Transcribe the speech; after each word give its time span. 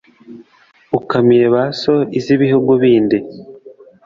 ukamiye 0.97 1.45
ba 1.53 1.63
so 1.79 1.93
iz’ibihugu 2.19 2.71
bindi. 2.81 3.17